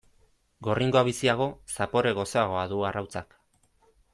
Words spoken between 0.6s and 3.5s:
Gorringoa biziago, zapore gozoagoa du arrautzak.